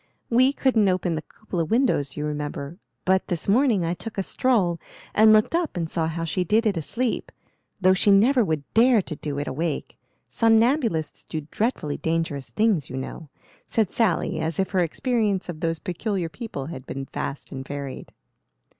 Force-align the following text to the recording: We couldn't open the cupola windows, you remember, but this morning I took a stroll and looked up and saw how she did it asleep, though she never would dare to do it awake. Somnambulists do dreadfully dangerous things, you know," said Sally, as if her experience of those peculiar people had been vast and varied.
We 0.31 0.51
couldn't 0.51 0.89
open 0.89 1.13
the 1.13 1.21
cupola 1.21 1.63
windows, 1.63 2.17
you 2.17 2.25
remember, 2.25 2.79
but 3.05 3.27
this 3.27 3.47
morning 3.47 3.85
I 3.85 3.93
took 3.93 4.17
a 4.17 4.23
stroll 4.23 4.79
and 5.13 5.31
looked 5.31 5.53
up 5.53 5.77
and 5.77 5.87
saw 5.91 6.07
how 6.07 6.25
she 6.25 6.43
did 6.43 6.65
it 6.65 6.75
asleep, 6.75 7.31
though 7.79 7.93
she 7.93 8.09
never 8.09 8.43
would 8.43 8.63
dare 8.73 9.03
to 9.03 9.15
do 9.15 9.37
it 9.37 9.47
awake. 9.47 9.99
Somnambulists 10.27 11.23
do 11.23 11.41
dreadfully 11.51 11.97
dangerous 11.97 12.49
things, 12.49 12.89
you 12.89 12.97
know," 12.97 13.29
said 13.67 13.91
Sally, 13.91 14.39
as 14.39 14.57
if 14.57 14.71
her 14.71 14.79
experience 14.83 15.49
of 15.49 15.59
those 15.59 15.77
peculiar 15.77 16.29
people 16.29 16.65
had 16.65 16.87
been 16.87 17.05
vast 17.05 17.51
and 17.51 17.63
varied. 17.63 18.11